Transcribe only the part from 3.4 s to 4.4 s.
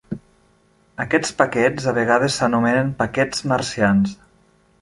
Marcians.